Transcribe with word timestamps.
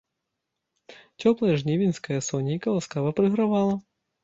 Цёплае 1.25 1.53
жнівеньскае 1.63 2.19
сонейка 2.31 2.67
ласкава 2.79 3.15
прыгравала. 3.23 3.81